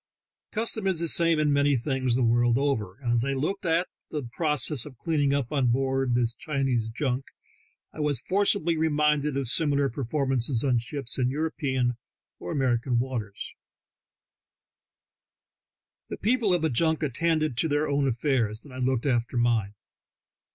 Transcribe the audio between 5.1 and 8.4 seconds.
up on board this Chinese junk, I was